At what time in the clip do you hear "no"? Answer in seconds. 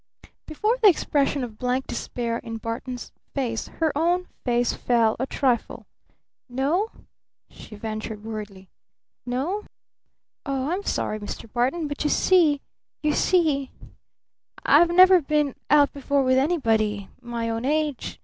6.49-6.87, 9.27-9.61